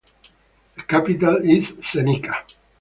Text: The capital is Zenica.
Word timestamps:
The 0.77 0.81
capital 0.81 1.35
is 1.47 1.73
Zenica. 1.73 2.33